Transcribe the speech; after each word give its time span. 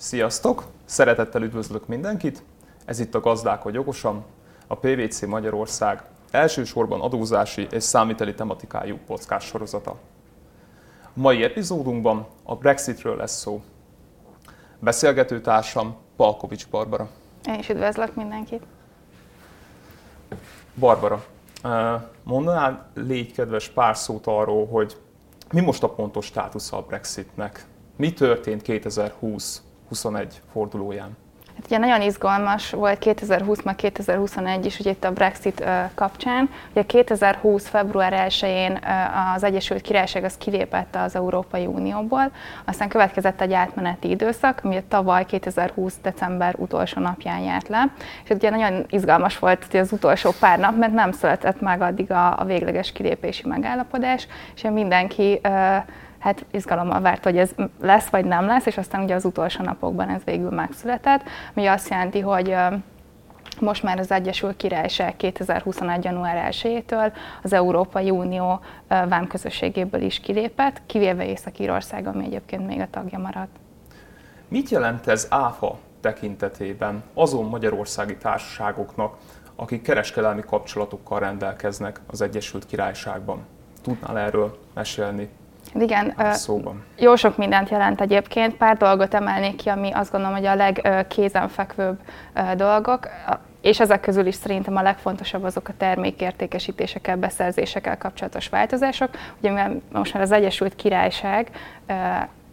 Sziasztok! 0.00 0.64
Szeretettel 0.84 1.42
üdvözlök 1.42 1.86
mindenkit! 1.86 2.42
Ez 2.84 3.00
itt 3.00 3.14
a 3.14 3.20
Gazdák 3.20 3.62
vagy 3.62 3.74
Jogosan, 3.74 4.24
a 4.66 4.74
PVC 4.74 5.20
Magyarország 5.26 6.02
elsősorban 6.30 7.00
adózási 7.00 7.66
és 7.70 7.82
számíteli 7.82 8.34
tematikájú 8.34 8.98
podcast 9.06 9.46
sorozata. 9.46 9.90
A 11.02 11.08
mai 11.12 11.42
epizódunkban 11.42 12.26
a 12.42 12.56
Brexitről 12.56 13.16
lesz 13.16 13.38
szó. 13.38 13.62
Beszélgető 14.78 15.40
társam 15.40 15.96
Palkovics 16.16 16.68
Barbara. 16.68 17.08
Én 17.44 17.58
is 17.58 17.68
üdvözlök 17.68 18.14
mindenkit. 18.14 18.62
Barbara, 20.74 21.24
mondanál 22.22 22.90
légy 22.94 23.32
kedves 23.32 23.68
pár 23.68 23.96
szót 23.96 24.26
arról, 24.26 24.66
hogy 24.66 24.96
mi 25.52 25.60
most 25.60 25.82
a 25.82 25.88
pontos 25.88 26.24
státusza 26.26 26.76
a 26.76 26.82
Brexitnek? 26.82 27.66
Mi 27.96 28.12
történt 28.12 28.62
2020-21 29.90 30.26
fordulóján? 30.52 31.16
Hát 31.56 31.68
ugye 31.68 31.78
nagyon 31.78 32.02
izgalmas 32.02 32.70
volt 32.70 32.98
2020 32.98 33.62
meg 33.62 33.76
2021 33.76 34.66
is 34.66 34.78
ugye 34.78 34.90
itt 34.90 35.04
a 35.04 35.12
Brexit 35.12 35.64
kapcsán. 35.94 36.50
Ugye 36.70 36.82
2020. 36.82 37.68
február 37.68 38.28
1-én 38.28 38.80
az 39.34 39.44
Egyesült 39.44 39.80
Királyság 39.80 40.24
az 40.24 40.36
kilépett 40.36 40.96
az 40.96 41.16
Európai 41.16 41.66
Unióból, 41.66 42.32
aztán 42.64 42.88
következett 42.88 43.40
egy 43.40 43.52
átmeneti 43.52 44.10
időszak, 44.10 44.60
ami 44.62 44.82
tavaly 44.88 45.24
2020. 45.24 45.98
december 46.02 46.54
utolsó 46.58 47.00
napján 47.00 47.40
járt 47.40 47.68
le. 47.68 47.92
És 48.24 48.30
ugye 48.30 48.50
nagyon 48.50 48.84
izgalmas 48.88 49.38
volt 49.38 49.64
ugye 49.68 49.80
az 49.80 49.92
utolsó 49.92 50.30
pár 50.40 50.58
nap, 50.58 50.76
mert 50.76 50.92
nem 50.92 51.12
született 51.12 51.60
meg 51.60 51.80
addig 51.80 52.10
a, 52.10 52.38
a 52.38 52.44
végleges 52.44 52.92
kilépési 52.92 53.48
megállapodás, 53.48 54.26
és 54.54 54.62
mindenki 54.62 55.40
hát 56.20 56.44
izgalommal 56.50 57.00
várt, 57.00 57.24
hogy 57.24 57.38
ez 57.38 57.50
lesz 57.80 58.08
vagy 58.08 58.24
nem 58.24 58.46
lesz, 58.46 58.66
és 58.66 58.78
aztán 58.78 59.02
ugye 59.02 59.14
az 59.14 59.24
utolsó 59.24 59.62
napokban 59.62 60.08
ez 60.08 60.24
végül 60.24 60.50
megszületett, 60.50 61.22
ami 61.54 61.66
azt 61.66 61.88
jelenti, 61.88 62.20
hogy 62.20 62.56
most 63.60 63.82
már 63.82 63.98
az 63.98 64.10
Egyesült 64.10 64.56
Királyság 64.56 65.16
2021. 65.16 66.04
január 66.04 66.48
1-től 66.52 67.12
az 67.42 67.52
Európai 67.52 68.10
Unió 68.10 68.60
vámközösségéből 68.88 70.02
is 70.02 70.20
kilépett, 70.20 70.82
kivéve 70.86 71.26
Észak-Írország, 71.26 72.06
ami 72.06 72.24
egyébként 72.24 72.66
még 72.66 72.80
a 72.80 72.86
tagja 72.90 73.18
maradt. 73.18 73.56
Mit 74.48 74.68
jelent 74.68 75.06
ez 75.06 75.26
ÁFA 75.30 75.78
tekintetében 76.00 77.02
azon 77.14 77.44
magyarországi 77.44 78.16
társaságoknak, 78.16 79.16
akik 79.56 79.82
kereskedelmi 79.82 80.42
kapcsolatokkal 80.46 81.20
rendelkeznek 81.20 82.00
az 82.06 82.20
Egyesült 82.20 82.66
Királyságban? 82.66 83.46
Tudnál 83.82 84.18
erről 84.18 84.58
mesélni? 84.74 85.28
Igen, 85.74 86.14
szóban. 86.32 86.84
jó 86.98 87.16
sok 87.16 87.36
mindent 87.36 87.68
jelent 87.68 88.00
egyébként. 88.00 88.54
Pár 88.54 88.76
dolgot 88.76 89.14
emelnék 89.14 89.56
ki, 89.56 89.68
ami 89.68 89.90
azt 89.92 90.10
gondolom, 90.10 90.36
hogy 90.36 90.46
a 90.46 90.54
legkézenfekvőbb 90.54 91.98
dolgok, 92.56 93.08
és 93.60 93.80
ezek 93.80 94.00
közül 94.00 94.26
is 94.26 94.34
szerintem 94.34 94.76
a 94.76 94.82
legfontosabb 94.82 95.44
azok 95.44 95.68
a 95.68 95.72
termékértékesítésekkel, 95.76 97.16
beszerzésekkel 97.16 97.98
kapcsolatos 97.98 98.48
változások. 98.48 99.08
Ugye 99.38 99.48
mivel 99.48 99.80
most 99.92 100.14
már 100.14 100.22
az 100.22 100.32
Egyesült 100.32 100.76
Királyság 100.76 101.50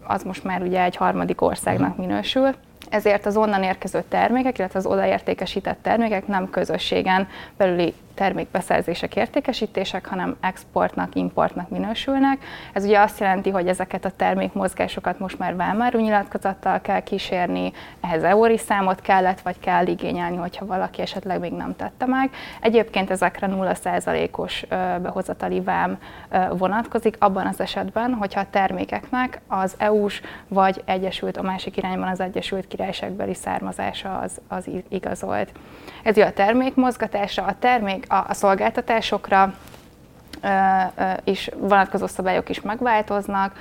az 0.04 0.24
most 0.24 0.44
már 0.44 0.62
ugye 0.62 0.84
egy 0.84 0.96
harmadik 0.96 1.42
országnak 1.42 1.98
mhm. 1.98 2.08
minősül, 2.08 2.56
ezért 2.90 3.26
az 3.26 3.38
onnan 3.38 3.64
érkező 3.64 4.04
termékek, 4.10 4.58
illetve 4.58 4.80
az 4.80 4.86
odaértékesített 4.86 5.78
termékek 5.82 6.28
nem 6.28 6.50
közösségen 6.50 7.28
belüli 7.58 7.94
termékbeszerzések, 8.18 9.16
értékesítések, 9.16 10.06
hanem 10.06 10.36
exportnak, 10.40 11.16
importnak 11.16 11.70
minősülnek. 11.70 12.44
Ez 12.74 12.84
ugye 12.84 13.00
azt 13.00 13.20
jelenti, 13.20 13.50
hogy 13.50 13.68
ezeket 13.68 14.06
a 14.06 14.12
termékmozgásokat 14.12 15.20
most 15.20 15.40
már 15.40 15.56
vámáru 15.56 16.00
nyilatkozattal 16.00 16.82
kell 16.82 17.00
kísérni, 17.00 17.72
ehhez 18.02 18.24
EURI 18.24 18.58
számot 18.58 19.02
kellett, 19.02 19.42
vagy 19.42 19.60
kell 19.60 19.88
igényelni, 19.88 20.36
hogyha 20.36 20.66
valaki 20.66 21.02
esetleg 21.02 21.40
még 21.40 21.52
nem 21.52 21.76
tette 21.76 22.06
meg. 22.06 22.30
Egyébként 22.62 23.10
ezekre 23.10 23.48
0%-os 23.52 24.66
behozatali 25.02 25.62
vám 25.62 25.98
vonatkozik 26.50 27.16
abban 27.20 27.46
az 27.48 27.60
esetben, 27.60 28.14
hogyha 28.14 28.40
a 28.40 28.50
termékeknek 28.50 29.42
az 29.48 29.76
EU-s 29.78 30.22
vagy 30.48 30.82
Egyesült, 30.86 31.38
a 31.38 31.42
másik 31.42 31.78
irányban 31.78 32.10
az 32.10 32.20
Egyesült 32.20 32.68
Királyságbeli 32.68 33.34
származása 33.34 34.18
az, 34.18 34.42
az 34.48 34.70
igazolt. 34.90 35.52
Ez 36.04 36.18
a 36.18 36.32
termékmozgatása, 36.32 37.44
a 37.44 37.56
termék 37.60 38.06
a, 38.08 38.16
a 38.16 38.34
szolgáltatásokra 38.34 39.54
is 41.24 41.50
vonatkozó 41.60 42.08
szabályok 42.08 42.50
is 42.50 42.62
megváltoznak. 42.62 43.54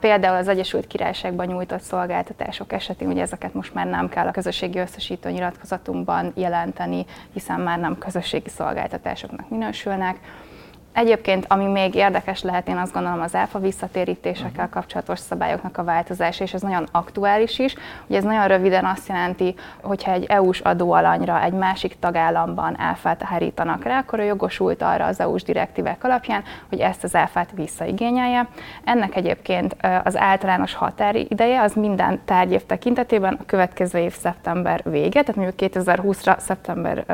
Például 0.00 0.36
az 0.36 0.48
Egyesült 0.48 0.86
Királyságban 0.86 1.46
nyújtott 1.46 1.80
szolgáltatások 1.80 2.72
esetén 2.72 3.08
ugye 3.08 3.22
ezeket 3.22 3.54
most 3.54 3.74
már 3.74 3.86
nem 3.86 4.08
kell 4.08 4.26
a 4.26 4.30
közösségi 4.30 4.78
összesítő 4.78 5.30
nyilatkozatunkban 5.30 6.32
jelenteni, 6.34 7.06
hiszen 7.32 7.60
már 7.60 7.78
nem 7.78 7.98
közösségi 7.98 8.48
szolgáltatásoknak 8.48 9.48
minősülnek 9.48 10.18
Egyébként, 10.98 11.44
ami 11.48 11.64
még 11.64 11.94
érdekes 11.94 12.42
lehet, 12.42 12.68
én 12.68 12.76
azt 12.76 12.92
gondolom 12.92 13.20
az 13.20 13.34
áfa 13.34 13.58
visszatérítésekkel 13.58 14.64
mhm. 14.64 14.72
kapcsolatos 14.72 15.18
szabályoknak 15.18 15.78
a 15.78 15.84
változása, 15.84 16.44
és 16.44 16.54
ez 16.54 16.62
nagyon 16.62 16.86
aktuális 16.92 17.58
is. 17.58 17.74
Ugye 18.06 18.18
ez 18.18 18.24
nagyon 18.24 18.46
röviden 18.48 18.84
azt 18.84 19.08
jelenti, 19.08 19.54
hogyha 19.82 20.12
egy 20.12 20.24
EU-s 20.24 20.60
adóalanyra 20.60 21.42
egy 21.42 21.52
másik 21.52 21.98
tagállamban 21.98 22.80
áfát 22.80 23.22
hárítanak 23.22 23.84
rá, 23.84 23.98
akkor 23.98 24.18
ő 24.18 24.24
jogosult 24.24 24.82
arra 24.82 25.04
az 25.04 25.20
EU-s 25.20 25.42
direktívek 25.42 26.04
alapján, 26.04 26.42
hogy 26.68 26.80
ezt 26.80 27.04
az 27.04 27.14
áfát 27.14 27.48
visszaigényelje. 27.54 28.48
Ennek 28.84 29.16
egyébként 29.16 29.76
az 30.04 30.16
általános 30.16 30.74
határideje 30.74 31.62
az 31.62 31.72
minden 31.74 32.20
tárgyév 32.24 32.66
tekintetében 32.66 33.36
a 33.40 33.44
következő 33.46 33.98
év 33.98 34.12
szeptember 34.12 34.80
vége, 34.84 35.22
tehát 35.22 35.36
mondjuk 35.36 35.72
2020-ra 35.74 36.38
szeptember 36.38 37.04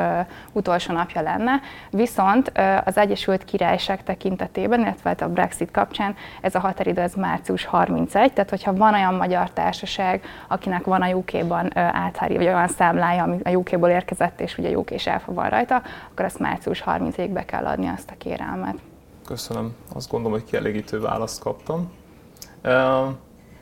utolsó 0.51 0.93
napja 0.93 1.21
lenne, 1.21 1.61
viszont 1.89 2.51
az 2.85 2.97
Egyesült 2.97 3.45
Király 3.45 3.73
Királyság 3.75 4.03
tekintetében, 4.03 4.79
illetve 4.79 5.09
hát 5.09 5.21
a 5.21 5.29
Brexit 5.29 5.71
kapcsán 5.71 6.15
ez 6.41 6.55
a 6.55 6.59
határidő 6.59 7.01
ez 7.01 7.13
március 7.13 7.65
31, 7.65 8.33
tehát 8.33 8.49
hogyha 8.49 8.73
van 8.73 8.93
olyan 8.93 9.13
magyar 9.13 9.49
társaság, 9.51 10.23
akinek 10.47 10.83
van 10.83 11.01
a 11.01 11.09
UK-ban 11.09 11.77
áthári, 11.77 12.35
vagy 12.35 12.45
olyan 12.45 12.67
számlája, 12.67 13.23
ami 13.23 13.37
a 13.43 13.49
UK-ból 13.49 13.89
érkezett, 13.89 14.39
és 14.39 14.57
ugye 14.57 14.77
UK 14.77 14.91
és 14.91 15.07
elfa 15.07 15.33
van 15.33 15.49
rajta, 15.49 15.81
akkor 16.11 16.25
ezt 16.25 16.39
március 16.39 16.83
30-ig 16.85 17.29
be 17.33 17.45
kell 17.45 17.65
adni 17.65 17.87
azt 17.87 18.09
a 18.09 18.13
kérelmet. 18.17 18.75
Köszönöm. 19.25 19.75
Azt 19.93 20.09
gondolom, 20.09 20.39
hogy 20.39 20.49
kielégítő 20.49 20.99
választ 20.99 21.41
kaptam. 21.41 21.91
Uh, 22.63 22.71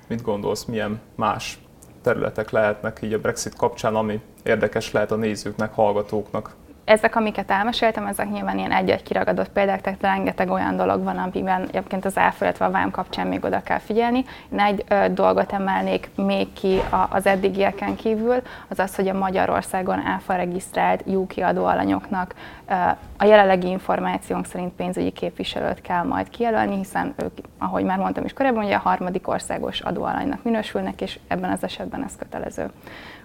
mit 0.08 0.22
gondolsz, 0.22 0.66
milyen 0.66 1.00
más 1.16 1.60
területek 2.02 2.50
lehetnek 2.50 3.00
így 3.04 3.14
a 3.14 3.20
Brexit 3.20 3.56
kapcsán, 3.56 3.96
ami 3.96 4.22
érdekes 4.44 4.92
lehet 4.92 5.12
a 5.12 5.16
nézőknek, 5.16 5.74
hallgatóknak? 5.74 6.56
Ezek, 6.86 7.16
amiket 7.16 7.52
elmeséltem, 7.52 8.06
ezek 8.06 8.32
nyilván 8.32 8.58
ilyen 8.58 8.72
egy-egy 8.72 9.04
kiragadott 9.04 9.50
példák, 9.50 9.82
tehát 9.82 10.02
rengeteg 10.02 10.50
olyan 10.50 10.76
dolog 10.76 11.04
van, 11.04 11.18
amiben 11.18 11.62
egyébként 11.62 12.06
az 12.06 12.18
áfa, 12.18 12.52
a 12.60 12.72
vám 12.72 12.92
kapcsán 12.92 13.28
még 13.28 13.44
oda 13.44 13.62
kell 13.64 13.80
figyelni. 13.80 14.26
Én 14.52 14.60
egy 14.60 14.84
ö, 14.88 15.06
dolgot 15.10 15.52
emelnék 15.52 16.10
még 16.16 16.54
ki 16.54 16.78
a, 16.90 17.08
az 17.10 17.26
eddigieken 17.26 17.96
kívül, 17.96 18.42
az 18.68 18.80
az, 18.80 18.96
hogy 18.96 19.08
a 19.08 19.18
Magyarországon 19.18 20.06
áfa 20.06 20.36
regisztrált 20.36 21.04
UK 21.06 21.34
adóalanyoknak 21.38 22.36
ö, 22.70 22.74
a 23.18 23.26
jelenlegi 23.26 23.68
információnk 23.68 24.46
szerint 24.46 24.74
pénzügyi 24.74 25.12
képviselőt 25.12 25.82
kell 25.82 26.04
majd 26.04 26.30
kijelölni, 26.30 26.76
hiszen 26.76 27.14
ők, 27.24 27.38
ahogy 27.58 27.84
már 27.84 27.98
mondtam 27.98 28.26
is 28.26 28.34
korábban, 28.34 28.64
ugye 28.64 28.76
a 28.76 28.80
harmadik 28.80 29.28
országos 29.28 29.80
adóalanynak 29.80 30.44
minősülnek, 30.44 31.02
és 31.02 31.20
ebben 31.28 31.52
az 31.52 31.64
esetben 31.64 32.04
ez 32.04 32.16
kötelező. 32.18 32.70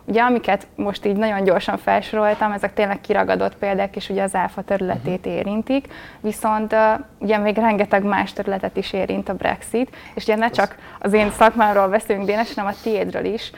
Ugye 0.08 0.22
amiket 0.22 0.66
most 0.74 1.06
így 1.06 1.16
nagyon 1.16 1.44
gyorsan 1.44 1.78
felsoroltam, 1.78 2.52
ezek 2.52 2.74
tényleg 2.74 3.00
kiragadott 3.00 3.56
példák, 3.56 3.96
és 3.96 4.08
ugye 4.08 4.22
az 4.22 4.34
áfa 4.34 4.62
területét 4.62 5.18
uh-huh. 5.18 5.32
érintik, 5.32 5.86
viszont 6.20 6.74
ugye 7.18 7.38
még 7.38 7.56
rengeteg 7.56 8.04
más 8.04 8.32
területet 8.32 8.76
is 8.76 8.92
érint 8.92 9.28
a 9.28 9.34
Brexit, 9.34 9.96
és 10.14 10.22
ugye 10.22 10.36
ne 10.36 10.50
csak 10.50 10.76
az 10.98 11.12
én 11.12 11.30
szakmámról 11.30 11.88
beszélünk, 11.88 12.26
Dénes, 12.26 12.54
hanem 12.54 12.70
a 12.70 12.82
tiédről 12.82 13.24
is. 13.24 13.52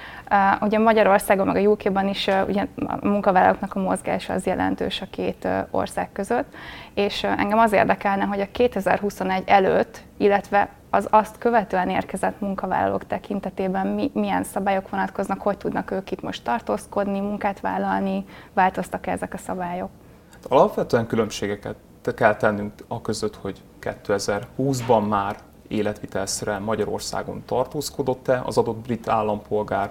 Ugye 0.61 0.79
Magyarországon, 0.79 1.47
meg 1.47 1.57
a 1.57 1.69
UK-ban 1.69 2.09
is 2.09 2.29
ugye 2.49 2.67
a 2.87 3.07
munkavállalóknak 3.07 3.75
a 3.75 3.81
mozgása 3.81 4.33
az 4.33 4.47
jelentős 4.47 5.01
a 5.01 5.07
két 5.11 5.49
ország 5.71 6.13
között, 6.13 6.55
és 6.95 7.25
engem 7.25 7.59
az 7.59 7.73
érdekelne, 7.73 8.25
hogy 8.25 8.41
a 8.41 8.47
2021 8.53 9.43
előtt, 9.47 9.99
illetve 10.17 10.69
az 10.91 11.07
azt 11.11 11.39
követően 11.39 11.89
érkezett 11.89 12.41
munkavállalók 12.41 13.07
tekintetében 13.07 13.87
mi, 13.87 14.11
milyen 14.15 14.45
szabályok 14.45 14.89
vonatkoznak, 14.89 15.41
hogy 15.41 15.57
tudnak 15.57 15.91
ők 15.91 16.11
itt 16.11 16.23
most 16.23 16.45
tartózkodni, 16.45 17.21
munkát 17.21 17.61
vállalni, 17.61 18.25
változtak 18.53 19.07
ezek 19.07 19.35
a 19.35 19.39
szabályok? 19.39 19.91
Hát 20.33 20.47
alapvetően 20.49 21.07
különbségeket 21.07 21.75
kell 22.15 22.37
tennünk 22.37 22.73
a 22.89 23.01
között, 23.01 23.37
hogy 23.37 23.63
2020-ban 23.81 25.09
már 25.09 25.37
életvitelszerre 25.69 26.59
Magyarországon 26.59 27.43
tartózkodott-e 27.47 28.43
az 28.45 28.59
adott 28.59 28.77
brit 28.77 29.09
állampolgár, 29.09 29.91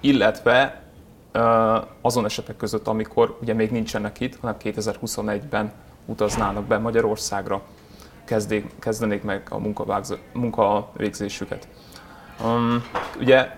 illetve 0.00 0.82
azon 2.00 2.24
esetek 2.24 2.56
között, 2.56 2.86
amikor 2.86 3.38
ugye 3.42 3.54
még 3.54 3.70
nincsenek 3.70 4.20
itt, 4.20 4.40
hanem 4.40 4.56
2021-ben 4.62 5.72
utaznának 6.06 6.64
be 6.64 6.78
Magyarországra 6.78 7.62
kezdék, 8.26 8.78
kezdenék 8.78 9.22
meg 9.22 9.46
a 9.50 9.58
munkavégzésüket. 10.32 11.68
Um, 12.44 12.82
ugye 13.20 13.48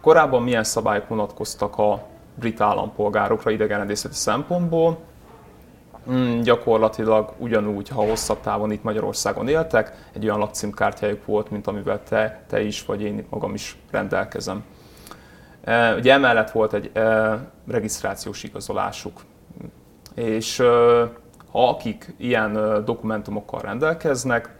Korábban 0.00 0.42
milyen 0.42 0.64
szabályok 0.64 1.08
vonatkoztak 1.08 1.78
a 1.78 2.06
brit 2.34 2.60
állampolgárokra 2.60 3.50
idegenrendészeti 3.50 4.14
szempontból? 4.14 4.98
Mm, 6.10 6.40
gyakorlatilag 6.40 7.32
ugyanúgy, 7.38 7.88
ha 7.88 8.02
hosszabb 8.02 8.40
távon 8.40 8.70
itt 8.70 8.82
Magyarországon 8.82 9.48
éltek, 9.48 10.08
egy 10.12 10.24
olyan 10.24 10.38
lakcímkártyájuk 10.38 11.26
volt, 11.26 11.50
mint 11.50 11.66
amivel 11.66 12.02
te, 12.02 12.44
te 12.48 12.62
is, 12.62 12.84
vagy 12.84 13.02
én 13.02 13.26
magam 13.30 13.54
is 13.54 13.76
rendelkezem. 13.90 14.64
E, 15.64 15.94
ugye 15.94 16.12
emellett 16.12 16.50
volt 16.50 16.72
egy 16.72 16.90
e, 16.92 17.38
regisztrációs 17.66 18.42
igazolásuk. 18.42 19.20
És 20.14 20.58
e, 20.58 20.64
ha 21.50 21.68
akik 21.68 22.14
ilyen 22.16 22.84
dokumentumokkal 22.84 23.60
rendelkeznek, 23.60 24.56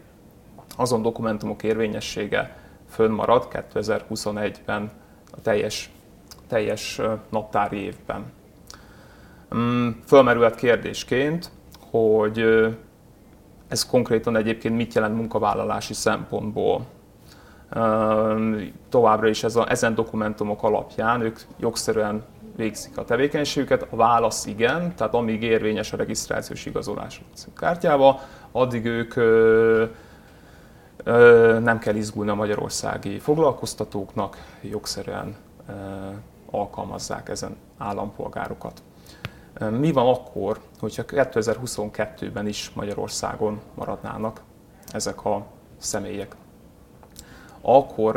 azon 0.76 1.02
dokumentumok 1.02 1.62
érvényessége 1.62 2.56
fönnmarad 2.88 3.48
2021-ben 3.74 4.90
a 5.30 5.40
teljes, 5.42 5.90
teljes 6.46 7.00
naptári 7.28 7.78
évben. 7.78 8.32
Mm, 9.54 9.88
fölmerült 10.06 10.54
kérdésként, 10.54 11.50
hogy 11.90 12.44
ez 13.68 13.86
konkrétan 13.86 14.36
egyébként 14.36 14.76
mit 14.76 14.94
jelent 14.94 15.14
munkavállalási 15.14 15.94
szempontból. 15.94 16.86
Továbbra 18.88 19.28
is 19.28 19.44
ez 19.44 19.56
a, 19.56 19.70
ezen 19.70 19.94
dokumentumok 19.94 20.62
alapján 20.62 21.20
ők 21.20 21.38
jogszerűen 21.56 22.24
végzik 22.58 22.98
a 22.98 23.04
tevékenységüket. 23.04 23.86
A 23.90 23.96
válasz 23.96 24.46
igen, 24.46 24.94
tehát 24.94 25.14
amíg 25.14 25.42
érvényes 25.42 25.92
a 25.92 25.96
regisztrációs 25.96 26.66
igazolás 26.66 27.22
kártyával, 27.56 28.20
addig 28.52 28.84
ők 28.84 29.14
nem 31.62 31.78
kell 31.78 31.94
izgulni 31.94 32.30
a 32.30 32.34
magyarországi 32.34 33.18
foglalkoztatóknak, 33.18 34.36
jogszerűen 34.60 35.36
alkalmazzák 36.50 37.28
ezen 37.28 37.56
állampolgárokat. 37.78 38.82
Mi 39.70 39.92
van 39.92 40.06
akkor, 40.06 40.60
hogyha 40.78 41.02
2022-ben 41.06 42.46
is 42.46 42.70
Magyarországon 42.74 43.60
maradnának 43.74 44.40
ezek 44.92 45.24
a 45.24 45.46
személyek? 45.76 46.36
Akkor 47.60 48.14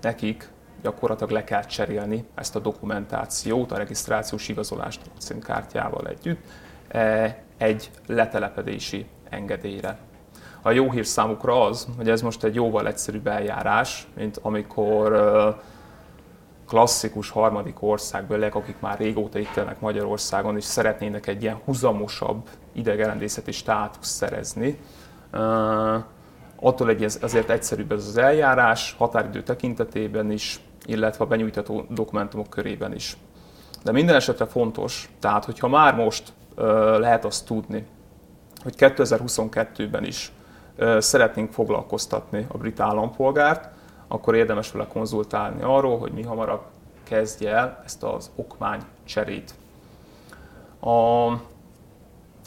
nekik 0.00 0.52
gyakorlatilag 0.84 1.30
le 1.30 1.44
kell 1.44 1.64
cserélni 1.64 2.24
ezt 2.34 2.56
a 2.56 2.58
dokumentációt, 2.58 3.72
a 3.72 3.76
regisztrációs 3.76 4.48
igazolást 4.48 5.00
a 5.28 5.34
kártyával 5.40 6.06
együtt 6.06 6.44
egy 7.56 7.90
letelepedési 8.06 9.06
engedélyre. 9.30 9.98
A 10.62 10.70
jó 10.70 10.90
hír 10.90 11.06
számukra 11.06 11.60
az, 11.60 11.88
hogy 11.96 12.08
ez 12.08 12.22
most 12.22 12.44
egy 12.44 12.54
jóval 12.54 12.86
egyszerűbb 12.86 13.26
eljárás, 13.26 14.06
mint 14.16 14.38
amikor 14.42 15.12
klasszikus 16.68 17.30
harmadik 17.30 17.82
országbeliek, 17.82 18.54
akik 18.54 18.80
már 18.80 18.98
régóta 18.98 19.38
itt 19.38 19.56
élnek 19.56 19.80
Magyarországon, 19.80 20.56
és 20.56 20.64
szeretnének 20.64 21.26
egy 21.26 21.42
ilyen 21.42 21.60
huzamosabb 21.64 22.48
idegenrendészeti 22.72 23.52
státusz 23.52 24.08
szerezni. 24.08 24.78
Attól 26.56 26.88
egy 26.88 27.04
azért 27.20 27.50
egyszerűbb 27.50 27.92
ez 27.92 28.06
az 28.06 28.16
eljárás, 28.16 28.94
határidő 28.98 29.42
tekintetében 29.42 30.30
is, 30.30 30.60
illetve 30.86 31.24
a 31.24 31.28
benyújtató 31.28 31.86
dokumentumok 31.88 32.50
körében 32.50 32.94
is. 32.94 33.16
De 33.82 33.92
minden 33.92 34.14
esetre 34.14 34.46
fontos, 34.46 35.10
tehát 35.20 35.44
hogyha 35.44 35.68
már 35.68 35.94
most 35.94 36.32
lehet 36.98 37.24
azt 37.24 37.46
tudni, 37.46 37.86
hogy 38.62 38.74
2022-ben 38.78 40.04
is 40.04 40.32
szeretnénk 40.98 41.52
foglalkoztatni 41.52 42.46
a 42.48 42.56
brit 42.58 42.80
állampolgárt, 42.80 43.68
akkor 44.08 44.34
érdemes 44.34 44.70
vele 44.70 44.86
konzultálni 44.86 45.62
arról, 45.62 45.98
hogy 45.98 46.12
mi 46.12 46.22
hamarabb 46.22 46.62
kezdje 47.02 47.50
el 47.50 47.82
ezt 47.84 48.02
az 48.02 48.30
okmány 48.34 48.82
cserét. 49.04 49.54
A, 50.80 51.30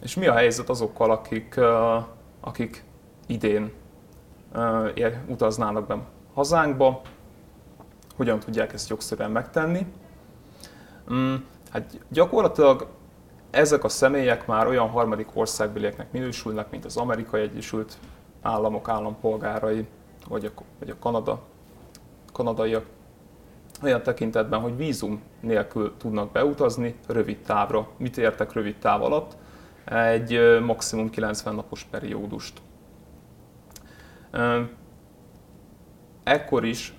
és 0.02 0.16
mi 0.16 0.28
a 0.28 0.34
helyzet 0.34 0.70
azokkal, 0.70 1.12
akik, 1.12 1.60
akik 2.40 2.84
idén 3.28 3.72
ér, 4.94 5.20
utaznának 5.28 5.88
be 5.88 5.98
hazánkba, 6.34 7.02
hogyan 8.18 8.40
tudják 8.40 8.74
ezt 8.74 8.90
jogszerűen 8.90 9.32
megtenni. 9.32 9.86
Mm, 11.14 11.36
hát 11.72 12.00
gyakorlatilag 12.10 12.88
ezek 13.50 13.84
a 13.84 13.90
személyek 13.90 14.48
már 14.48 14.68
olyan 14.68 14.90
harmadik 14.90 15.28
országbelieknek 15.34 16.12
minősülnek, 16.12 16.70
mint 16.70 16.86
az 16.86 16.98
Amerikai 16.98 17.42
Egyesült 17.42 17.98
Államok 18.42 18.90
állampolgárai, 18.90 19.88
vagy 20.28 20.46
a, 20.46 20.62
vagy 20.80 20.90
a 20.90 20.96
Kanada, 21.00 21.42
kanadaiak, 22.34 22.86
olyan 23.84 24.04
tekintetben, 24.04 24.60
hogy 24.60 24.78
vízum 24.78 25.22
nélkül 25.40 25.94
tudnak 25.98 26.32
beutazni 26.32 26.96
rövid 27.08 27.38
távra. 27.38 27.90
Mit 27.98 28.18
értek 28.18 28.54
rövid 28.54 28.76
táv 28.78 29.04
alatt? 29.04 29.38
Egy 29.86 30.60
maximum 30.62 31.10
90 31.10 31.56
napos 31.56 31.84
periódust. 31.84 32.62
Ekkor 36.24 36.66
is 36.66 36.97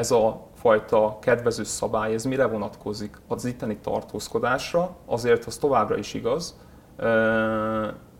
ez 0.00 0.10
a 0.10 0.46
fajta 0.54 1.18
kedvező 1.20 1.62
szabály, 1.62 2.14
ez 2.14 2.24
mire 2.24 2.46
vonatkozik? 2.46 3.16
Az 3.28 3.44
itteni 3.44 3.76
tartózkodásra, 3.76 4.96
azért 5.06 5.44
az 5.44 5.56
továbbra 5.56 5.96
is 5.96 6.14
igaz, 6.14 6.56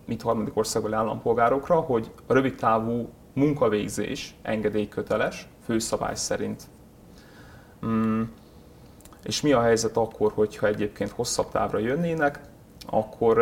mint 0.07 0.23
harmadik 0.23 0.57
országbeli 0.57 0.95
állampolgárokra, 0.95 1.81
hogy 1.81 2.11
a 2.27 2.33
rövid 2.33 2.55
távú 2.55 3.09
munkavégzés 3.33 4.35
engedélyköteles, 4.43 5.49
főszabály 5.65 6.15
szerint. 6.15 6.63
Mm. 7.87 8.23
És 9.23 9.41
mi 9.41 9.53
a 9.53 9.61
helyzet 9.61 9.97
akkor, 9.97 10.33
hogyha 10.33 10.67
egyébként 10.67 11.11
hosszabb 11.11 11.51
távra 11.51 11.79
jönnének, 11.79 12.41
akkor 12.87 13.39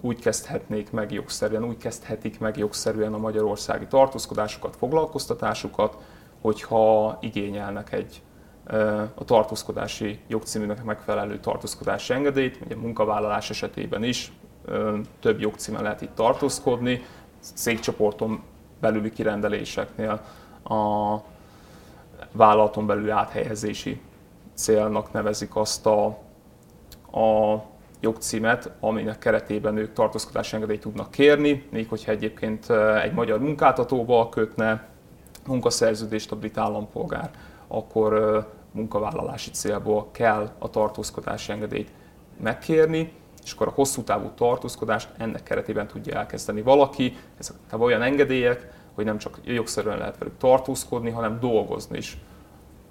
úgy 0.00 0.20
kezdhetnék 0.20 0.90
meg 0.90 1.12
jogszerűen, 1.12 1.64
úgy 1.64 1.78
kezdhetik 1.78 2.40
meg 2.40 2.56
jogszerűen 2.56 3.14
a 3.14 3.18
magyarországi 3.18 3.86
tartózkodásukat, 3.86 4.76
foglalkoztatásukat, 4.76 5.96
hogyha 6.46 7.18
igényelnek 7.20 7.92
egy 7.92 8.22
a 9.14 9.24
tartózkodási 9.24 10.18
jogcíműnek 10.28 10.84
megfelelő 10.84 11.38
tartózkodási 11.38 12.12
engedélyt, 12.12 12.58
ugye 12.64 12.76
munkavállalás 12.76 13.50
esetében 13.50 14.04
is 14.04 14.32
több 15.20 15.40
jogcímen 15.40 15.82
lehet 15.82 16.00
itt 16.00 16.14
tartózkodni, 16.14 17.04
székcsoporton 17.40 18.42
belüli 18.80 19.10
kirendeléseknél 19.10 20.20
a 20.64 21.16
vállalaton 22.32 22.86
belüli 22.86 23.10
áthelyezési 23.10 24.00
célnak 24.54 25.12
nevezik 25.12 25.56
azt 25.56 25.86
a, 25.86 26.06
a 27.20 27.62
jogcímet, 28.00 28.70
aminek 28.80 29.18
keretében 29.18 29.76
ők 29.76 29.92
tartózkodási 29.92 30.54
engedélyt 30.54 30.80
tudnak 30.80 31.10
kérni, 31.10 31.66
még 31.70 31.88
hogyha 31.88 32.10
egyébként 32.10 32.70
egy 33.02 33.12
magyar 33.12 33.40
munkáltatóval 33.40 34.28
kötne 34.28 34.94
munkaszerződést 35.46 36.32
a 36.32 36.36
brit 36.36 36.58
állampolgár, 36.58 37.30
akkor 37.68 38.44
munkavállalási 38.72 39.50
célból 39.50 40.08
kell 40.10 40.50
a 40.58 40.70
tartózkodási 40.70 41.52
engedélyt 41.52 41.90
megkérni, 42.42 43.12
és 43.44 43.52
akkor 43.52 43.68
a 43.68 43.72
hosszú 43.74 44.02
távú 44.02 44.30
tartózkodást 44.34 45.08
ennek 45.18 45.42
keretében 45.42 45.86
tudja 45.86 46.18
elkezdeni 46.18 46.62
valaki. 46.62 47.16
Ezek 47.38 47.56
olyan 47.78 48.02
engedélyek, 48.02 48.72
hogy 48.94 49.04
nem 49.04 49.18
csak 49.18 49.38
jogszerűen 49.44 49.98
lehet 49.98 50.18
velük 50.18 50.36
tartózkodni, 50.38 51.10
hanem 51.10 51.40
dolgozni 51.40 51.96
is 51.96 52.18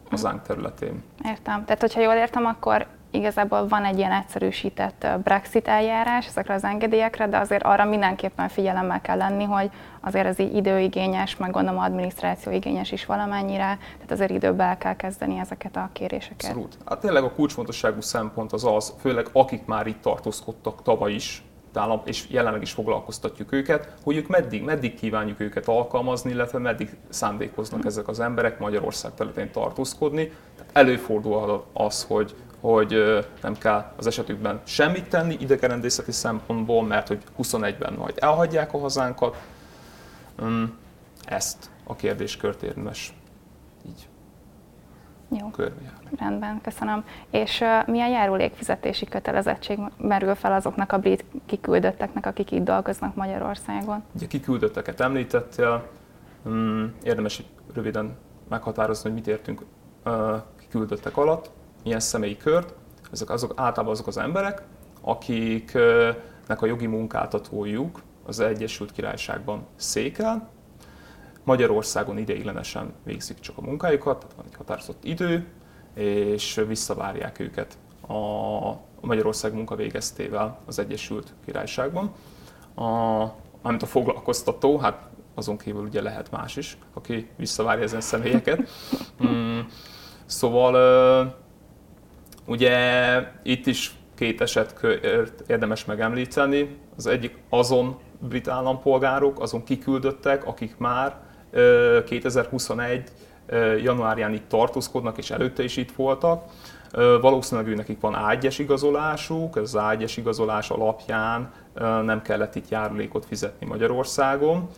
hazánk 0.09 0.41
területén. 0.41 1.03
Értem. 1.24 1.65
Tehát, 1.65 1.81
hogyha 1.81 2.01
jól 2.01 2.13
értem, 2.13 2.45
akkor 2.45 2.88
igazából 3.15 3.67
van 3.67 3.86
egy 3.86 3.98
ilyen 3.98 4.12
egyszerűsített 4.12 5.07
Brexit 5.24 5.67
eljárás 5.67 6.27
ezekre 6.27 6.53
az 6.53 6.63
engedélyekre, 6.63 7.27
de 7.27 7.38
azért 7.38 7.63
arra 7.63 7.86
mindenképpen 7.86 8.50
figyelemmel 8.50 9.01
kell 9.01 9.17
lenni, 9.17 9.43
hogy 9.43 9.69
azért 10.01 10.25
ez 10.25 10.39
így 10.39 10.55
időigényes, 10.55 11.38
meg 11.38 11.51
gondolom 11.51 11.81
adminisztráció 11.81 12.51
igényes 12.51 12.91
is 12.91 13.05
valamennyire, 13.05 13.77
tehát 13.93 14.12
azért 14.12 14.31
időbe 14.31 14.63
el 14.63 14.77
kell 14.77 14.95
kezdeni 14.95 15.39
ezeket 15.39 15.75
a 15.75 15.89
kéréseket. 15.93 16.50
Abszolút. 16.50 16.77
Hát 16.86 17.00
tényleg 17.00 17.24
a 17.24 17.31
kulcsfontosságú 17.31 18.01
szempont 18.01 18.53
az 18.53 18.65
az, 18.65 18.93
főleg 19.00 19.27
akik 19.31 19.65
már 19.65 19.88
itt 19.88 20.01
tartózkodtak 20.01 20.81
tavaly 20.81 21.13
is, 21.13 21.43
állam, 21.77 22.01
és 22.05 22.25
jelenleg 22.29 22.62
is 22.62 22.72
foglalkoztatjuk 22.72 23.51
őket, 23.51 23.93
hogy 24.03 24.15
ők 24.15 24.27
meddig, 24.27 24.63
meddig 24.63 24.93
kívánjuk 24.93 25.39
őket 25.39 25.67
alkalmazni, 25.67 26.31
illetve 26.31 26.60
meddig 26.60 26.98
szándékoznak 27.10 27.86
ezek 27.86 28.07
az 28.07 28.19
emberek 28.19 28.60
Magyarország 28.60 29.13
területén 29.13 29.51
tartózkodni. 29.51 30.31
Előfordulhat 30.74 31.65
az, 31.74 32.03
hogy 32.03 32.36
hogy 32.65 33.25
nem 33.41 33.57
kell 33.57 33.91
az 33.95 34.07
esetükben 34.07 34.62
semmit 34.63 35.10
tenni 35.10 35.38
idegenrendészeti 35.39 36.12
szempontból, 36.12 36.84
mert 36.84 37.07
hogy 37.07 37.24
21-ben 37.38 37.93
majd 37.93 38.17
elhagyják 38.19 38.74
a 38.74 38.77
hazánkat. 38.77 39.38
Ezt 41.25 41.69
a 41.84 41.95
kérdéskört 41.95 42.63
érdemes 42.63 43.13
így 43.88 44.07
jó. 45.39 45.51
Rendben, 46.17 46.62
köszönöm. 46.62 47.03
És 47.29 47.62
uh, 47.62 47.88
milyen 47.88 48.10
járulékfizetési 48.10 49.05
kötelezettség 49.05 49.79
merül 49.98 50.36
fel 50.36 50.53
azoknak 50.53 50.91
a 50.91 50.98
brit 50.98 51.25
kiküldötteknek, 51.45 52.25
akik 52.25 52.51
itt 52.51 52.63
dolgoznak 52.63 53.15
Magyarországon? 53.15 54.03
Ugye 54.15 54.27
kiküldötteket 54.27 55.00
említettél, 55.00 55.88
um, 56.45 56.93
érdemes 57.03 57.43
röviden 57.74 58.17
meghatározni, 58.50 59.03
hogy 59.10 59.13
mit 59.19 59.27
értünk 59.27 59.62
kiküldöttek 60.60 61.17
alatt, 61.17 61.51
milyen 61.86 62.00
személyi 62.00 62.38
kört, 62.38 62.74
ezek 63.12 63.30
azok, 63.30 63.54
általában 63.56 63.94
azok 63.94 64.08
az 64.08 64.18
emberek, 64.18 64.62
akiknek 65.01 66.62
a 66.62 66.65
jogi 66.65 66.86
munkáltatójuk 66.86 68.01
az 68.25 68.39
Egyesült 68.39 68.92
Királyságban 68.92 69.65
székel, 69.75 70.50
Magyarországon 71.44 72.18
ideiglenesen 72.18 72.94
végzik 73.04 73.39
csak 73.39 73.58
a 73.58 73.62
munkájukat, 73.62 74.20
tehát 74.20 74.36
van 74.36 74.46
egy 74.46 74.56
határozott 74.56 75.04
idő, 75.04 75.48
és 75.94 76.63
visszavárják 76.68 77.39
őket 77.39 77.77
a 78.08 79.06
Magyarország 79.06 79.54
munkavégeztével 79.54 80.60
az 80.65 80.80
Egyesült 80.80 81.34
Királyságban. 81.46 82.12
A, 82.75 83.24
amit 83.62 83.82
a 83.82 83.86
foglalkoztató, 83.86 84.77
hát 84.77 85.10
azon 85.36 85.58
kívül 85.58 85.84
ugye 85.84 86.01
lehet 86.01 86.32
más 86.32 86.56
is, 86.56 86.77
aki 86.94 87.30
visszavárja 87.36 87.84
ezen 87.84 88.01
személyeket. 88.01 88.70
Mm, 89.25 89.60
szóval 90.25 91.44
ugye 92.45 92.73
itt 93.43 93.65
is 93.65 93.95
két 94.15 94.41
eset 94.41 94.79
érdemes 95.47 95.85
megemlíteni. 95.85 96.77
Az 96.97 97.07
egyik 97.07 97.37
azon 97.49 97.97
brit 98.19 98.47
állampolgárok, 98.47 99.41
azon 99.41 99.63
kiküldöttek, 99.63 100.45
akik 100.45 100.77
már 100.77 101.17
2021 102.05 103.11
januárján 103.83 104.33
itt 104.33 104.47
tartózkodnak, 104.47 105.17
és 105.17 105.31
előtte 105.31 105.63
is 105.63 105.77
itt 105.77 105.91
voltak. 105.91 106.43
Valószínűleg 107.21 107.71
ő 107.71 107.75
nekik 107.75 107.99
van 107.99 108.15
ágyes 108.15 108.59
igazolásuk, 108.59 109.55
az 109.55 109.75
ágyes 109.75 110.17
igazolás 110.17 110.69
alapján 110.69 111.51
nem 112.03 112.21
kellett 112.21 112.55
itt 112.55 112.69
járulékot 112.69 113.25
fizetni 113.25 113.65
Magyarországon. 113.65 114.69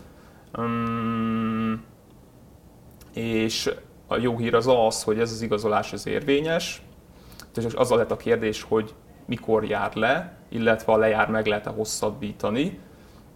És 3.14 3.72
a 4.08 4.18
jó 4.18 4.38
hír 4.38 4.56
az 4.56 4.68
az, 4.68 5.04
hogy 5.04 5.20
ez 5.20 5.32
az 5.32 5.42
igazolás 5.42 5.94
az 5.94 6.08
érvényes, 6.08 6.82
és 7.56 7.74
az 7.74 7.90
lett 7.90 8.12
a 8.12 8.18
kérdés, 8.18 8.62
hogy 8.62 8.94
mikor 9.26 9.66
jár 9.66 9.96
le, 9.96 10.38
illetve 10.50 10.94
a 10.94 10.98
lejár 10.98 11.30
meg 11.30 11.46
lehet-e 11.46 11.70
hosszabbítani. 11.70 12.80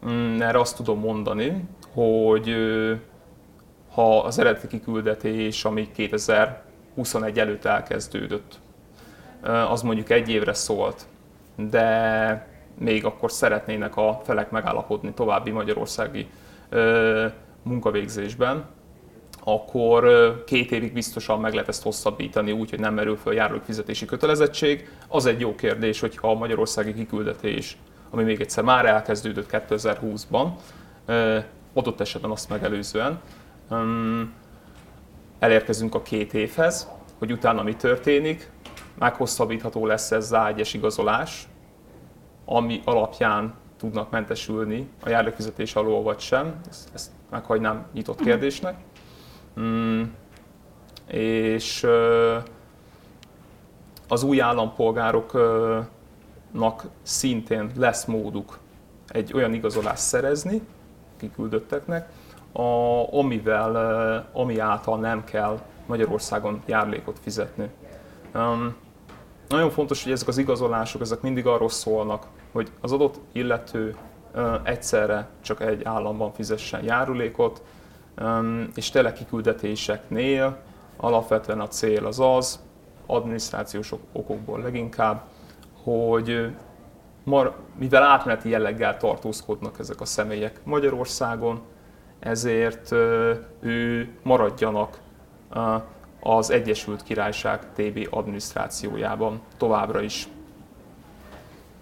Mm, 0.10 0.42
erre 0.42 0.60
azt 0.60 0.76
tudom 0.76 1.00
mondani, 1.00 1.64
hogy 1.94 2.56
ha 3.94 4.20
az 4.20 4.40
eredeti 4.40 4.68
kiküldetés, 4.68 5.66
ami 5.66 5.92
2021 5.92 7.40
előtt 7.40 7.66
elkezdődött, 7.66 8.60
az 9.70 9.82
mondjuk 9.82 10.10
egy 10.10 10.30
évre 10.30 10.54
szólt, 10.54 11.06
de 11.56 12.48
még 12.78 13.06
akkor 13.06 13.32
szeretnének 13.32 13.98
a 13.98 14.22
felek 14.24 14.52
megállapodni 14.52 15.14
további 15.14 15.52
magyarországi 15.52 16.30
munkavégzésben, 17.64 18.66
akkor 19.44 20.44
két 20.46 20.72
évig 20.72 20.94
biztosan 20.94 21.40
meg 21.40 21.54
lehet 21.54 21.68
ezt 21.68 21.84
hosszabbítani 21.84 22.52
úgy, 22.52 22.70
hogy 22.70 22.80
nem 22.80 22.94
merül 22.94 23.18
fel 23.18 23.34
járulék 23.34 23.64
fizetési 23.64 24.06
kötelezettség. 24.06 24.90
Az 25.08 25.26
egy 25.26 25.40
jó 25.40 25.56
kérdés, 25.56 26.00
hogyha 26.00 26.30
a 26.30 26.34
magyarországi 26.34 26.94
kiküldetés, 26.94 27.78
ami 28.10 28.24
még 28.24 28.42
egyszer 28.42 28.64
már 28.64 28.86
elkezdődött 28.86 29.50
2020-ban, 29.52 30.48
adott 31.74 32.00
esetben 32.00 32.32
azt 32.32 32.50
megelőzően, 32.50 33.20
elérkezünk 35.40 35.96
a 35.96 36.02
két 36.02 36.34
évhez, 36.34 36.88
hogy 37.18 37.32
utána 37.32 37.64
mi 37.64 37.76
történik, 37.76 38.50
meghosszabbítható 39.00 39.86
lesz 39.86 40.12
ez 40.12 40.28
zágyes 40.28 40.74
igazolás, 40.74 41.48
ami 42.46 42.82
alapján 42.86 43.54
tudnak 43.78 44.10
mentesülni 44.10 44.90
a 45.04 45.10
járulékfizetés 45.10 45.76
alól 45.76 46.04
vagy 46.04 46.20
sem. 46.20 46.62
Ezt, 46.70 46.90
ezt 46.94 47.12
meghagynám 47.30 47.86
nyitott 47.94 48.22
kérdésnek. 48.22 48.76
Mm, 49.60 50.04
és 51.08 51.88
az 54.08 54.24
új 54.24 54.42
állampolgároknak 54.42 55.88
szintén 57.02 57.72
lesz 57.76 58.06
móduk 58.06 58.60
egy 59.08 59.34
olyan 59.34 59.54
igazolást 59.54 60.02
szerezni, 60.02 60.62
kiküldötteknek, 61.18 62.10
a, 62.52 62.62
amivel, 63.14 64.30
ami 64.34 64.60
által 64.60 65.00
nem 65.00 65.24
kell 65.24 65.60
Magyarországon 65.86 66.62
járlékot 66.66 67.20
fizetni. 67.22 67.70
Um, 68.34 68.76
nagyon 69.48 69.70
fontos, 69.70 70.04
hogy 70.04 70.12
ezek 70.12 70.28
az 70.28 70.38
igazolások, 70.38 71.02
ezek 71.02 71.22
mindig 71.22 71.46
arról 71.46 71.70
szólnak, 71.70 72.26
hogy 72.52 72.72
az 72.82 72.92
adott 72.92 73.20
illető 73.32 73.96
uh, 74.36 74.60
egyszerre 74.64 75.28
csak 75.42 75.62
egy 75.62 75.84
államban 75.84 76.34
fizessen 76.34 76.84
járulékot, 76.84 77.62
és 78.76 78.90
telekiküldetéseknél 78.90 80.58
alapvetően 80.98 81.60
a 81.60 81.68
cél 81.68 82.06
az 82.06 82.20
az, 82.20 82.60
adminisztrációs 83.06 83.94
okokból 84.12 84.60
leginkább, 84.60 85.22
hogy 85.84 86.52
mar, 87.24 87.56
mivel 87.78 88.04
átmeneti 88.04 88.50
jelleggel 88.50 88.98
tartózkodnak 88.98 89.80
ezek 89.80 90.02
a 90.02 90.06
személyek 90.06 90.60
Magyarországon, 90.64 91.62
ezért 92.20 92.92
ő 93.60 94.10
maradjanak 94.24 95.00
az 96.20 96.50
Egyesült 96.50 97.04
Királyság 97.04 97.74
TB 97.74 98.08
adminisztrációjában 98.10 99.42
továbbra 99.58 100.02
is. 100.02 100.28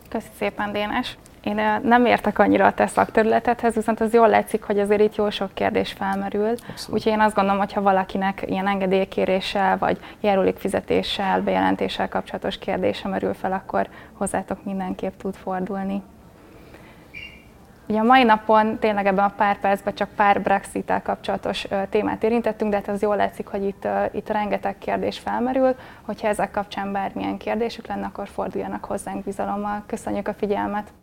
Köszönöm 0.09 0.35
szépen, 0.37 0.71
Dénes. 0.71 1.17
Én 1.43 1.61
nem 1.83 2.05
értek 2.05 2.39
annyira 2.39 2.65
a 2.65 2.73
te 2.73 2.87
szakterületedhez, 2.87 3.75
viszont 3.75 3.99
az 3.99 4.13
jól 4.13 4.27
látszik, 4.27 4.63
hogy 4.63 4.79
azért 4.79 5.01
itt 5.01 5.15
jó 5.15 5.29
sok 5.29 5.53
kérdés 5.53 5.91
felmerül. 5.91 6.49
Abszolút. 6.49 6.89
Úgyhogy 6.89 7.11
én 7.11 7.19
azt 7.19 7.35
gondolom, 7.35 7.59
hogy 7.59 7.73
ha 7.73 7.81
valakinek 7.81 8.43
ilyen 8.47 8.67
engedélykéréssel, 8.67 9.77
vagy 9.77 9.97
járulékfizetéssel, 10.21 11.41
bejelentéssel 11.41 12.09
kapcsolatos 12.09 12.57
kérdése 12.57 13.07
merül 13.07 13.33
fel, 13.33 13.51
akkor 13.51 13.87
hozzátok 14.13 14.63
mindenképp 14.63 15.17
tud 15.17 15.35
fordulni. 15.35 16.01
Ugye 17.87 17.99
a 17.99 18.03
mai 18.03 18.23
napon 18.23 18.79
tényleg 18.79 19.05
ebben 19.05 19.25
a 19.25 19.33
pár 19.37 19.59
percben 19.59 19.93
csak 19.93 20.09
pár 20.15 20.41
brexit 20.41 20.93
kapcsolatos 21.03 21.67
témát 21.89 22.23
érintettünk, 22.23 22.71
de 22.71 22.77
hát 22.77 22.87
az 22.87 23.01
jól 23.01 23.15
látszik, 23.15 23.47
hogy 23.47 23.63
itt, 23.63 23.87
itt 24.11 24.29
rengeteg 24.29 24.77
kérdés 24.77 25.19
felmerül. 25.19 25.75
Hogyha 26.01 26.27
ezek 26.27 26.51
kapcsán 26.51 26.91
bármilyen 26.91 27.37
kérdésük 27.37 27.87
lenne, 27.87 28.05
akkor 28.05 28.27
forduljanak 28.27 28.85
hozzánk 28.85 29.23
bizalommal. 29.23 29.83
Köszönjük 29.85 30.27
a 30.27 30.33
figyelmet! 30.33 30.98